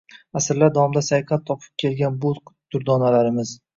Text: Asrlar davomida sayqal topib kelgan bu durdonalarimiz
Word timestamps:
Asrlar 0.39 0.71
davomida 0.77 1.03
sayqal 1.09 1.41
topib 1.49 1.75
kelgan 1.83 2.17
bu 2.25 2.33
durdonalarimiz 2.77 3.55